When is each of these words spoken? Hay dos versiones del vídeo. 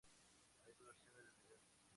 Hay 0.65 0.73
dos 0.79 0.87
versiones 0.87 1.35
del 1.47 1.59
vídeo. 1.61 1.83